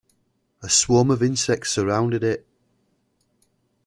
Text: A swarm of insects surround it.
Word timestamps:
A 0.63 0.67
swarm 0.67 1.11
of 1.11 1.21
insects 1.21 1.69
surround 1.69 2.15
it. 2.15 2.47